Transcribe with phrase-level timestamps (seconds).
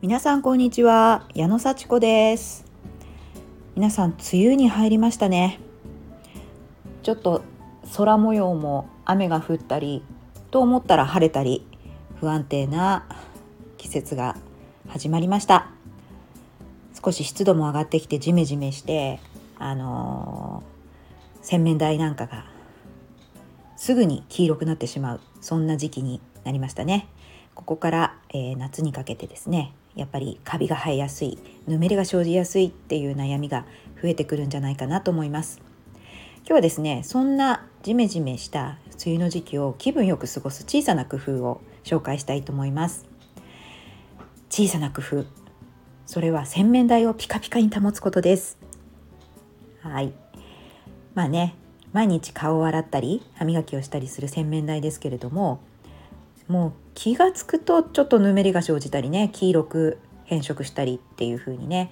[0.00, 1.26] 皆さんこんにちは。
[1.34, 2.64] 矢野幸子です。
[3.74, 5.58] 皆さん梅雨に入りましたね。
[7.02, 7.42] ちょっと
[7.96, 10.02] 空模様も雨が降ったり
[10.50, 11.66] と思ったら晴れたり
[12.20, 13.04] 不安定な
[13.76, 14.36] 季節が
[14.88, 15.70] 始まりました。
[17.04, 19.20] 少し湿度も上がってきてジメジメして
[19.58, 22.55] あのー、洗面台なんかが
[23.76, 25.20] すぐに黄色くなってしまう。
[25.40, 27.08] そんな時期になりましたね。
[27.54, 29.74] ここから、えー、夏にかけてですね。
[29.96, 33.64] やっぱりカビが生えやすいぬめりが生じやすいっていう悩みが
[34.02, 35.60] 増えてくるんじゃないかなと思います。
[36.40, 43.06] 今日はですねそんなジメジメした梅雨の時期を気分よく過ごす小さな工夫を紹介したいと思います。
[44.50, 45.24] 小さな工夫。
[46.04, 48.58] それは洗面台をピカピカに保つことです。
[49.80, 50.12] はい。
[51.14, 51.54] まあね
[51.92, 55.60] 毎日顔を洗ったり歯磨きをしたりする洗面台ですけれども
[56.48, 61.90] もう気が付くとちょっとぬめりが生じたりね黄色く変色したりっていう風にね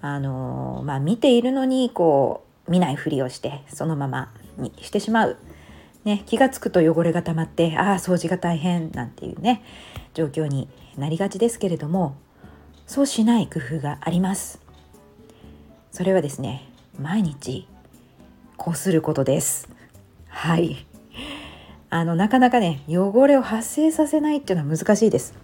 [0.00, 5.36] あのー、まあ見ているのにこう見ないふりをしてそのままにしてしまう、
[6.04, 9.62] ね、気が付くと汚れが溜まってああ掃除が大変なんていうね
[10.14, 12.16] 状況になりがちですけれども
[12.86, 14.60] そうしない工夫があります。
[15.92, 17.68] それはですね毎日
[18.62, 19.68] こすることです。
[20.28, 20.86] はい。
[21.90, 25.34] あのなかなかね汚れを発生させないっていうのは難しいです。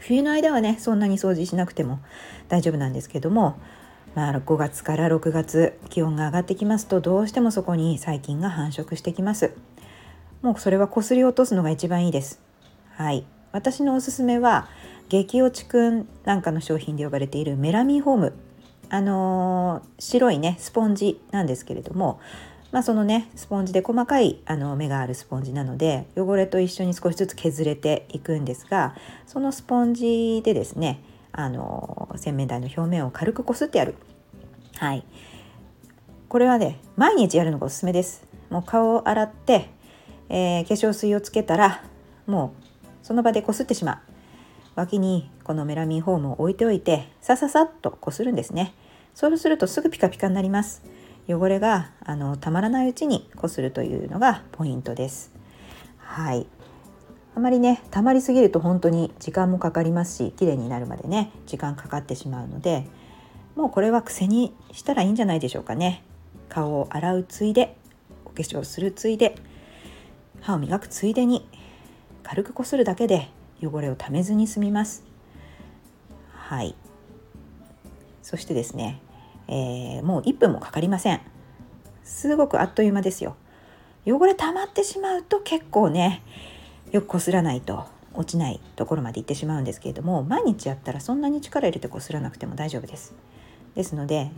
[0.00, 2.00] 冬の間はねそんなに掃除しなくても
[2.48, 3.56] 大丈夫なんですけども
[4.16, 9.54] まあ、5月から6月気温が上がってきますとどうしてもそこに細菌が繁殖してきます。
[10.42, 12.40] もうそれはこすり落とすのが一番いいです。
[12.96, 13.24] はい。
[13.52, 14.68] 私のおすすめは
[15.08, 18.32] 激落ちくんなんかの商品で呼ばれているメラミンホーム。
[18.90, 22.20] あのー、白いねスポンジなんですけれども
[22.72, 28.94] まあ、そのねスポンジで細かいあの目があるスポンジなので汚れと一緒に少しずつ削れていくんですが
[29.26, 31.02] そのスポンジでですね
[31.32, 33.94] あの洗面台の表面を軽くこすってやる。
[34.76, 35.04] はい。
[36.28, 38.24] これはね毎日やるのがおすすめです。
[38.50, 39.70] もう顔を洗って、
[40.28, 41.84] えー、化粧水をつけたら
[42.26, 44.09] もうその場でこすってしまう。
[44.76, 48.74] 脇にこのメラミンホームを置いておいてさささっとこするんですね。
[49.14, 50.82] そうするとすぐピカピカになります。
[51.28, 55.32] 汚れがあのたまらないうちにこするというのがポイントです。
[55.98, 56.46] はい。
[57.34, 62.86] あまりね溜まりすぎると本当に時間もかかりますし綺麗になるまでね時間かかってしまうので
[63.54, 66.02] もうこれは癖にしたらいいんじゃないでしょうかね。
[66.48, 67.76] 顔を洗うついで
[68.24, 69.36] お化粧するついで
[70.40, 71.46] 歯を磨くついでに
[72.22, 73.28] 軽くこするだけで
[73.62, 75.04] 汚れをためずに済みます。
[76.32, 76.74] はい。
[78.22, 79.00] そしてですね、
[79.48, 81.20] えー、もう1分もかかりません。
[82.04, 83.36] すごくあっという間ですよ。
[84.06, 86.22] 汚れ溜まってしまうと結構ね
[86.90, 87.84] よくこすらないと
[88.14, 93.14] 落ちないところまで行ってしまうんですけれども毎日やったらそんなに力入れてこすらなくても大丈夫です。
[93.74, 94.30] ですので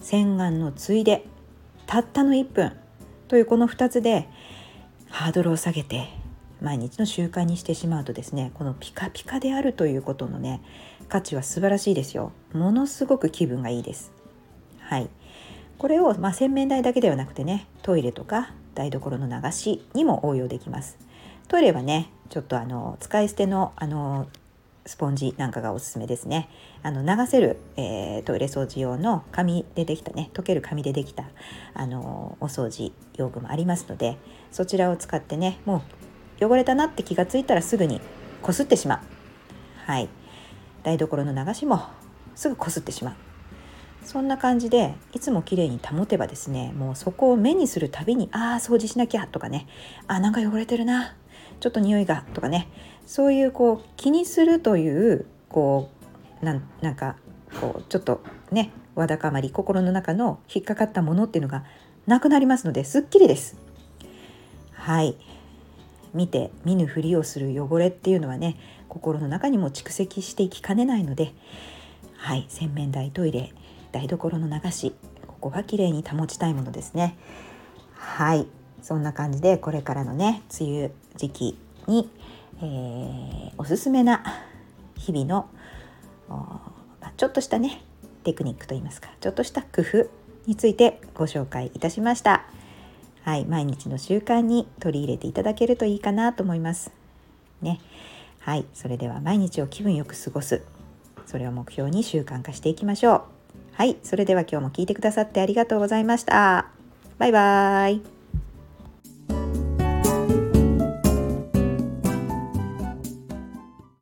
[0.00, 1.24] 洗顔のついで
[1.86, 2.72] たったの1分
[3.28, 4.28] というこの2つで
[5.08, 6.08] ハードルを下げて
[6.64, 10.62] 毎日の習慣にしてしまうとですねこのピカピカであるということのね
[11.10, 12.32] 価値は素晴らしいですよ。
[12.54, 14.10] ものすごく気分がいいです。
[14.80, 15.10] はい。
[15.76, 20.96] これを、まあ、洗面台だけではなくてねトイレとか台所の流しにも応用できます。
[21.48, 24.26] トイレはねちょっとあの使い捨てのあの
[24.86, 26.48] スポンジなんかがおすすめですね。
[26.82, 31.24] あの流せる、えー、トイレ掃除用の紙でできたね溶ける紙でできた
[31.74, 34.16] あのお掃除用具もありますので
[34.50, 38.00] そちらを使ってねもう汚れたなって気がついたらすぐに
[38.42, 39.00] こすってしまう。
[39.86, 40.08] はい。
[40.82, 41.82] 台所の流しも
[42.34, 43.14] すぐこすってしまう。
[44.04, 49.66] そんな感じでいつも綺麗に保てばですねもうそこを目にするたびにああ掃除しなきゃとかね
[50.06, 51.16] あなんか汚れてるな
[51.60, 52.68] ちょっと匂いがとかね
[53.06, 55.90] そういうこう気にするというこ
[56.42, 57.16] うなんなんか
[57.60, 61.64] こうちょっとねわだかまり心の中の引っかかったものっていうのが
[62.06, 63.56] なくなりますのですっきりです。
[64.72, 65.16] はい。
[66.14, 68.56] 見て見ぬふりをする汚れっていうのはね
[68.88, 71.32] 心の中にも蓄積していきかねないので
[72.16, 73.52] はい洗面台トイレ
[73.92, 74.94] 台所の流し
[75.26, 77.18] ここは綺麗に保ちたいものですね
[77.94, 78.46] はい
[78.82, 82.10] そんな感じでこれからのね梅雨時期に、
[82.58, 84.22] えー、おすすめな
[84.96, 85.48] 日々の
[87.16, 87.82] ちょっとしたね
[88.24, 90.08] テクニックといいますかちょっとした工夫
[90.46, 92.44] についてご紹介いたしました。
[93.24, 96.92] はい、毎日の習慣に取り入れていただけるといいかなと思います。
[97.62, 97.80] ね。
[98.40, 100.62] はい、それでは毎日を気分よく過ごす。
[101.24, 103.22] それを目標に習慣化していきましょう。
[103.72, 106.66] はい、それでは今日も聞いてくださってありがとうございました。
[107.18, 108.23] バイバーイ。